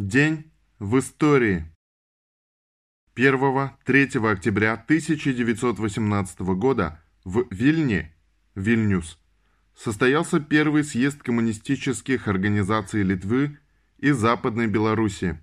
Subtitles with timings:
[0.00, 1.66] День в истории.
[3.16, 8.16] 1-3 октября 1918 года в Вильне,
[8.54, 9.18] Вильнюс,
[9.76, 13.58] состоялся первый съезд коммунистических организаций Литвы
[13.98, 15.38] и Западной Белоруссии.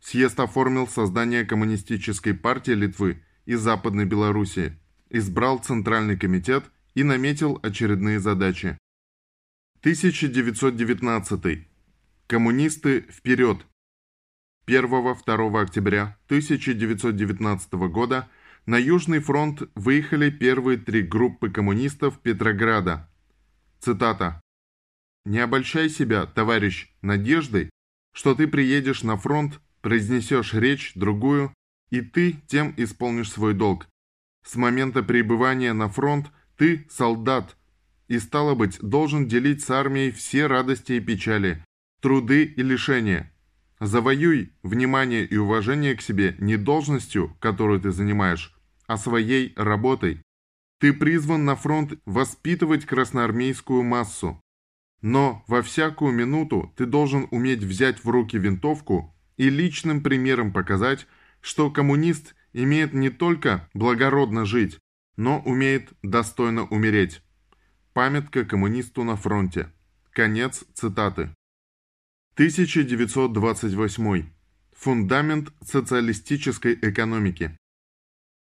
[0.00, 4.78] Съезд оформил создание Коммунистической партии Литвы и Западной Белоруссии,
[5.08, 8.76] избрал Центральный комитет и наметил очередные задачи.
[9.80, 11.66] 1919.
[12.26, 13.64] Коммунисты вперед!
[14.66, 18.28] 1-2 октября 1919 года
[18.64, 23.10] на Южный фронт выехали первые три группы коммунистов Петрограда.
[23.80, 24.40] Цитата.
[25.26, 27.68] «Не обольщай себя, товарищ, надеждой,
[28.14, 31.52] что ты приедешь на фронт, произнесешь речь, другую,
[31.90, 33.86] и ты тем исполнишь свой долг.
[34.46, 37.56] С момента прибывания на фронт ты солдат,
[38.08, 41.62] и, стало быть, должен делить с армией все радости и печали,
[42.00, 43.33] труды и лишения,
[43.80, 48.54] Завоюй внимание и уважение к себе не должностью, которую ты занимаешь,
[48.86, 50.22] а своей работой.
[50.78, 54.40] Ты призван на фронт воспитывать красноармейскую массу.
[55.02, 61.06] Но во всякую минуту ты должен уметь взять в руки винтовку и личным примером показать,
[61.40, 64.78] что коммунист имеет не только благородно жить,
[65.16, 67.22] но умеет достойно умереть.
[67.92, 69.70] Памятка коммунисту на фронте.
[70.10, 71.34] Конец цитаты.
[72.36, 74.24] 1928.
[74.72, 77.56] Фундамент социалистической экономики.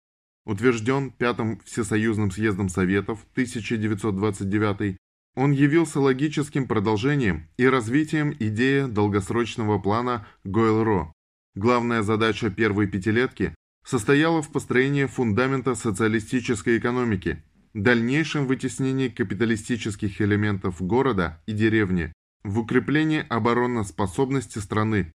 [0.44, 4.96] утвержден Пятым Всесоюзным съездом Советов 1929,
[5.36, 11.12] он явился логическим продолжением и развитием идеи долгосрочного плана Гойл-Ро.
[11.54, 21.40] Главная задача первой пятилетки состояла в построении фундамента социалистической экономики– дальнейшем вытеснении капиталистических элементов города
[21.46, 25.12] и деревни, в укреплении обороноспособности страны.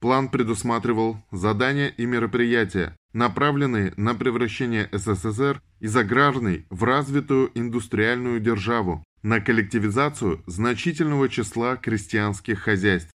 [0.00, 9.04] План предусматривал задания и мероприятия, направленные на превращение СССР из аграрной в развитую индустриальную державу,
[9.22, 13.10] на коллективизацию значительного числа крестьянских хозяйств.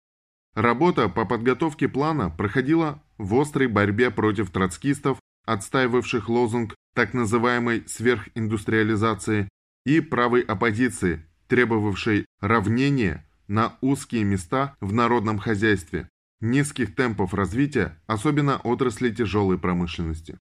[0.55, 9.49] Работа по подготовке плана проходила в острой борьбе против троцкистов, отстаивавших лозунг так называемой сверхиндустриализации
[9.85, 16.09] и правой оппозиции, требовавшей равнения на узкие места в народном хозяйстве,
[16.41, 20.39] низких темпов развития, особенно отрасли тяжелой промышленности.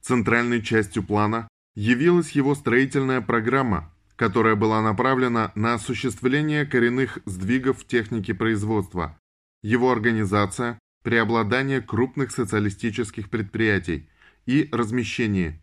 [0.00, 7.86] Центральной частью плана явилась его строительная программа, которая была направлена на осуществление коренных сдвигов в
[7.86, 9.18] технике производства,
[9.62, 14.08] его организация, преобладание крупных социалистических предприятий
[14.48, 15.62] и размещение,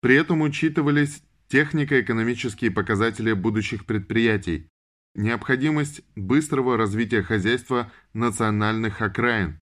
[0.00, 4.66] при этом учитывались технико-экономические показатели будущих предприятий,
[5.14, 9.60] необходимость быстрого развития хозяйства национальных окраин.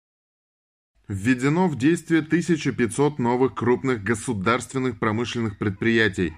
[1.07, 6.35] Введено в действие 1500 новых крупных государственных промышленных предприятий.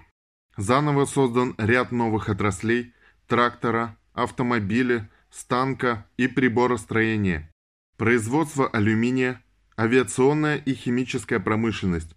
[0.56, 2.92] Заново создан ряд новых отраслей–
[3.28, 7.48] трактора, автомобиля, станка и приборостроения,
[7.96, 9.40] производство алюминия,
[9.78, 12.16] авиационная и химическая промышленность,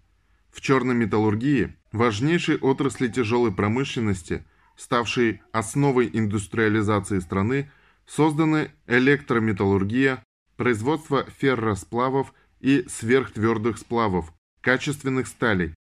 [0.50, 4.44] в черной металлургии, важнейшей отрасли тяжелой промышленности,
[4.76, 7.70] ставшей основой индустриализации страны,
[8.06, 10.22] созданы электрометаллургия,
[10.56, 15.74] производство ферросплавов и сверхтвердых сплавов, качественных сталей.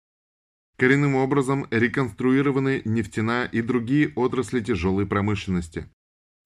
[0.77, 5.89] Коренным образом реконструированы нефтяная и другие отрасли тяжелой промышленности.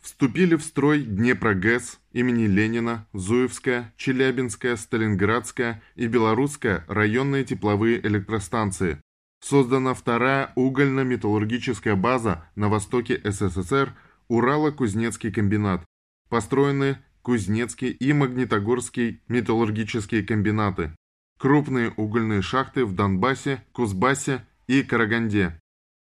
[0.04, 9.00] Вступили в строй Днепрогэс имени Ленина, Зуевская, Челябинская, Сталинградская и Белорусская районные тепловые электростанции.
[9.42, 13.94] Создана вторая угольно-металлургическая база на востоке СССР
[14.28, 15.82] Урало-Кузнецкий комбинат.
[16.28, 20.94] Построены Кузнецкий и Магнитогорский металлургические комбинаты,
[21.38, 25.58] крупные угольные шахты в Донбассе, Кузбассе и Караганде,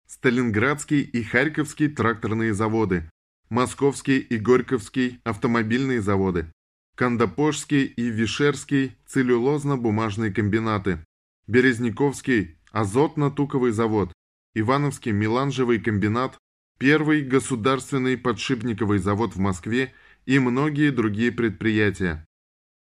[0.07, 3.07] Сталинградский и Харьковский тракторные заводы,
[3.51, 6.49] Московский и Горьковский автомобильные заводы,
[6.95, 11.03] Кандапожский и Вишерский целлюлозно-бумажные комбинаты,
[11.47, 14.13] Березниковский азотно-туковый завод,
[14.55, 16.37] Ивановский меланжевый комбинат,
[16.79, 19.93] первый государственный подшипниковый завод в Москве
[20.25, 22.25] и многие другие предприятия.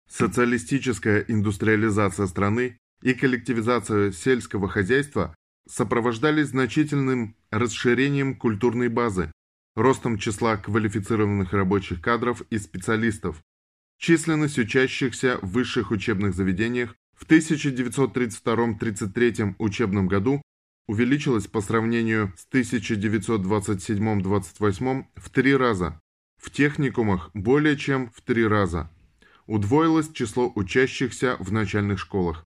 [0.07, 5.33] Социалистическая индустриализация страны и коллективизация сельского хозяйства
[5.67, 9.31] сопровождались значительным расширением культурной базы,
[9.75, 13.41] ростом числа квалифицированных рабочих кадров и специалистов.
[13.97, 20.41] Численность учащихся в высших учебных заведениях в 1932-33 учебном году
[20.87, 26.01] увеличилась по сравнению с 1927-28 в три раза,
[26.41, 28.91] в техникумах более чем в три раза.
[29.45, 32.45] Удвоилось число учащихся в начальных школах.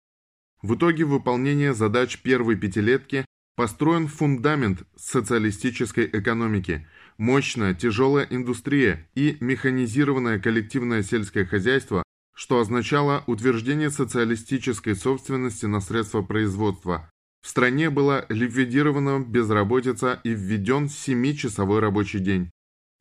[0.62, 3.25] В итоге выполнения задач первой пятилетки
[3.56, 12.03] построен фундамент социалистической экономики, мощная тяжелая индустрия и механизированное коллективное сельское хозяйство,
[12.35, 17.09] что означало утверждение социалистической собственности на средства производства.
[17.41, 22.51] В стране была ликвидирована безработица и введен 7-часовой рабочий день.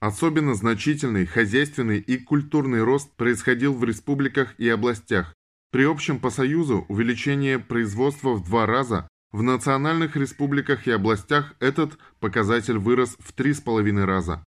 [0.00, 5.34] Особенно значительный хозяйственный и культурный рост происходил в республиках и областях,
[5.72, 11.98] при общем по Союзу увеличение производства в два раза, в национальных республиках и областях этот
[12.20, 14.44] показатель вырос в три с половиной раза.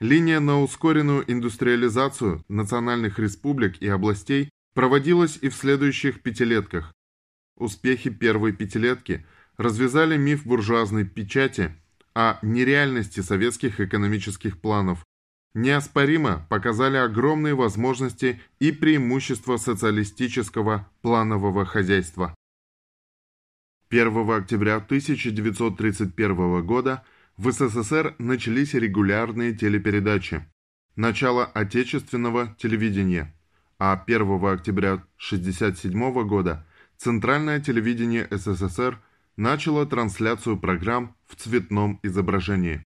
[0.00, 6.92] Линия на ускоренную индустриализацию национальных республик и областей проводилась и в следующих пятилетках.
[7.56, 9.24] Успехи первой пятилетки
[9.56, 11.72] развязали миф буржуазной печати
[12.14, 15.04] о нереальности советских экономических планов,
[15.54, 22.34] неоспоримо показали огромные возможности и преимущества социалистического планового хозяйства.
[23.90, 27.04] 1 октября 1931 года
[27.36, 30.44] в СССР начались регулярные телепередачи.
[30.96, 33.34] Начало отечественного телевидения,
[33.78, 36.66] а 1 октября 1967 года
[36.96, 39.00] Центральное телевидение СССР
[39.36, 42.82] начало трансляцию программ в цветном изображении.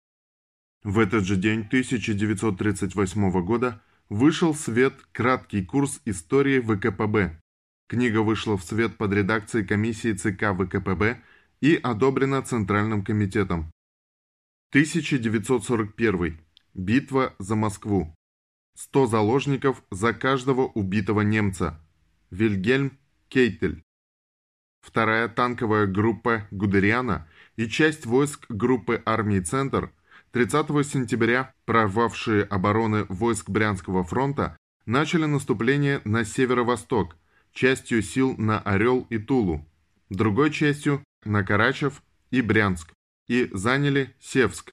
[0.83, 7.41] В этот же день 1938 года вышел в свет краткий курс истории ВКПБ.
[7.87, 11.21] Книга вышла в свет под редакцией комиссии ЦК ВКПБ
[11.61, 13.71] и одобрена Центральным комитетом.
[14.71, 16.41] 1941.
[16.75, 18.15] Битва за Москву.
[18.77, 21.81] 100 заложников за каждого убитого немца.
[22.31, 22.99] Вильгельм
[23.29, 23.83] Кейтель.
[24.81, 29.93] Вторая танковая группа Гудериана и часть войск группы армии «Центр»
[30.33, 37.17] 30 сентября прорвавшие обороны войск Брянского фронта начали наступление на северо-восток,
[37.55, 39.67] частью сил на Орел и Тулу,
[40.11, 42.93] другой частью на Карачев и Брянск,
[43.29, 44.73] и заняли Севск.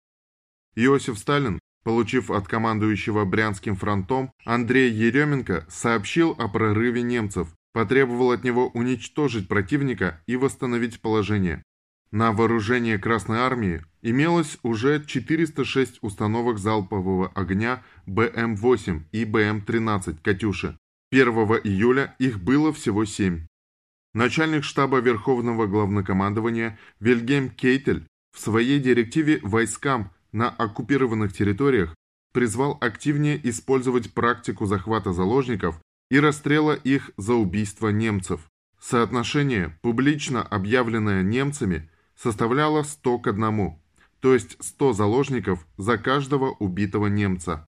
[0.75, 8.43] Иосиф Сталин, получив от командующего Брянским фронтом Андрея Еременко, сообщил о прорыве немцев, потребовал от
[8.43, 11.63] него уничтожить противника и восстановить положение.
[12.11, 20.77] На вооружение Красной Армии имелось уже 406 установок залпового огня БМ-8 и БМ-13 «Катюши».
[21.11, 21.27] 1
[21.65, 23.45] июля их было всего 7.
[24.13, 31.93] Начальник штаба Верховного Главнокомандования Вильгельм Кейтель в своей директиве войскам на оккупированных территориях
[32.31, 38.47] призвал активнее использовать практику захвата заложников и расстрела их за убийство немцев.
[38.79, 43.75] Соотношение, публично объявленное немцами, составляло 100 к 1,
[44.21, 47.65] то есть 100 заложников за каждого убитого немца.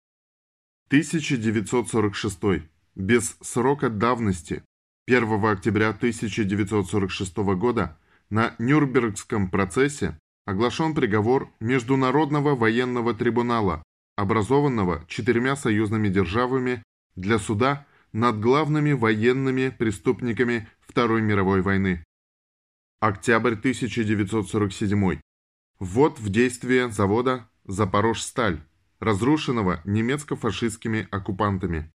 [0.88, 2.72] 1946.
[2.95, 4.63] Без срока давности.
[5.07, 7.97] 1 октября 1946 года
[8.29, 13.81] на Нюрнбергском процессе оглашен приговор Международного военного трибунала,
[14.15, 16.83] образованного четырьмя союзными державами
[17.15, 22.03] для суда над главными военными преступниками Второй мировой войны.
[23.00, 25.19] Октябрь 1947.
[25.79, 28.62] Ввод в действие завода «Запорожсталь»,
[29.00, 31.91] разрушенного немецко-фашистскими оккупантами.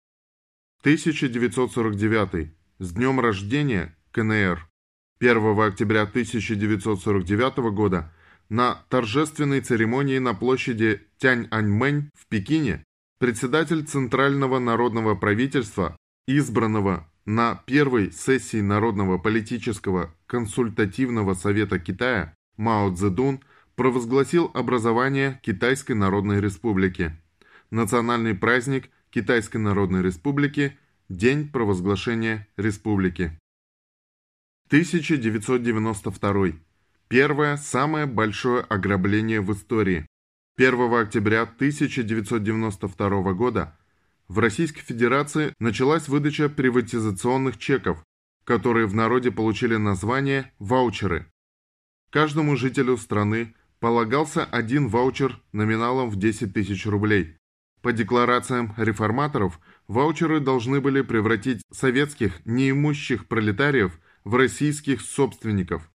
[0.84, 2.52] 1949.
[2.78, 4.68] С днем рождения КНР.
[5.18, 8.12] 1 октября 1949 года
[8.50, 12.84] на торжественной церемонии на площади Тяньаньмэнь в Пекине
[13.18, 23.40] председатель Центрального народного правительства, избранного на первой сессии Народного политического консультативного совета Китая Мао Цзэдун
[23.74, 27.16] провозгласил образование Китайской Народной Республики.
[27.70, 30.76] Национальный праздник Китайской Народной Республики,
[31.08, 33.38] день провозглашения республики.
[34.66, 36.46] 1992.
[37.06, 40.04] Первое, самое большое ограбление в истории.
[40.56, 43.78] 1 октября 1992 года
[44.26, 48.02] в Российской Федерации началась выдача приватизационных чеков,
[48.42, 51.30] которые в народе получили название «ваучеры».
[52.10, 57.36] Каждому жителю страны полагался один ваучер номиналом в 10 тысяч рублей.
[57.84, 65.90] По декларациям реформаторов, ваучеры должны были превратить советских неимущих пролетариев в российских собственников.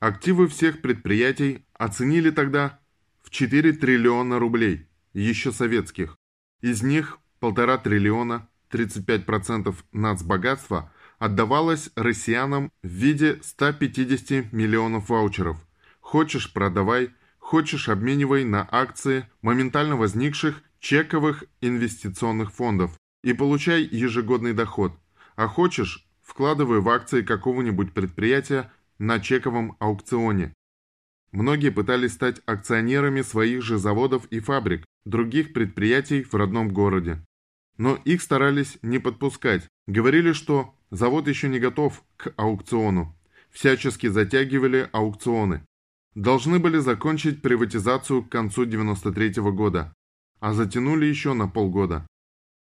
[0.00, 2.78] Активы всех предприятий оценили тогда
[3.22, 6.18] в 4 триллиона рублей, еще советских.
[6.60, 15.56] Из них полтора триллиона, 35% нацбогатства, отдавалось россиянам в виде 150 миллионов ваучеров.
[16.00, 24.92] Хочешь– продавай, хочешь– обменивай на акции моментально возникших чековых инвестиционных фондов и получай ежегодный доход.
[25.36, 30.52] А хочешь– вкладывай в акции какого-нибудь предприятия на чековом аукционе.
[31.32, 37.24] Многие пытались стать акционерами своих же заводов и фабрик, других предприятий в родном городе.
[37.76, 39.66] Но их старались не подпускать.
[39.86, 43.16] Говорили, что завод еще не готов к аукциону.
[43.50, 45.64] Всячески затягивали аукционы.
[46.14, 49.92] Должны были закончить приватизацию к концу 93 -го года,
[50.40, 52.06] а затянули еще на полгода.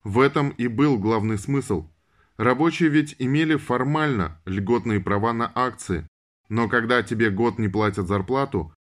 [0.05, 1.89] В этом и был главный смысл.
[2.37, 6.07] Рабочие ведь имели формально льготные права на акции,
[6.49, 8.75] но когда тебе год не платят зарплату,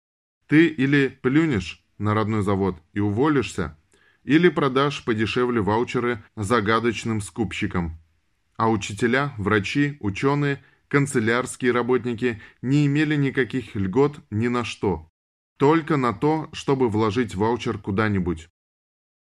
[0.46, 3.76] ты или плюнешь на родной завод и уволишься,
[4.24, 7.98] или продашь подешевле ваучеры загадочным скупщикам.
[8.56, 15.08] А учителя, врачи, ученые, канцелярские работники не имели никаких льгот ни на что.
[15.56, 18.48] Только на то, чтобы вложить ваучер куда-нибудь.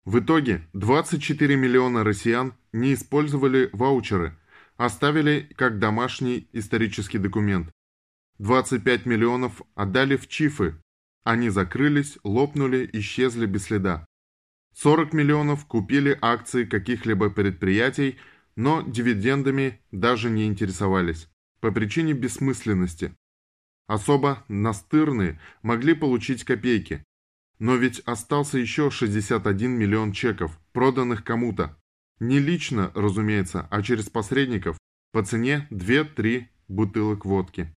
[0.05, 4.35] В итоге 24 миллиона россиян не использовали ваучеры,
[4.75, 7.69] оставили как домашний исторический документ.
[8.39, 10.81] 25 миллионов отдали в ЧИФы.
[11.23, 14.07] Они закрылись, лопнули, исчезли без следа.
[14.75, 18.17] 40 миллионов купили акции каких-либо предприятий,
[18.55, 21.29] но дивидендами даже не интересовались,
[21.59, 23.15] по причине бессмысленности.
[23.85, 27.03] Особо настырные могли получить копейки.
[27.61, 31.77] Но ведь остался еще 61 миллион чеков, проданных кому-то.
[32.19, 34.79] Не лично, разумеется, а через посредников,
[35.11, 37.71] по цене 2-3 бутылок водки.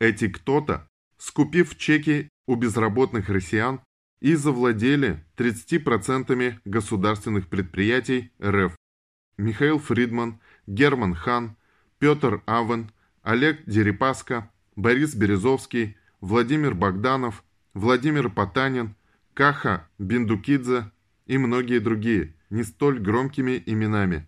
[0.00, 3.80] Эти кто-то, скупив чеки у безработных россиян,
[4.18, 8.74] и завладели 30% государственных предприятий РФ.
[9.36, 11.56] Михаил Фридман, Герман Хан,
[12.00, 12.90] Петр Авен,
[13.22, 17.44] Олег Дерипаска, Борис Березовский, Владимир Богданов,
[17.74, 18.94] Владимир Потанин,
[19.34, 20.90] Каха Биндукидзе
[21.26, 24.26] и многие другие, не столь громкими именами.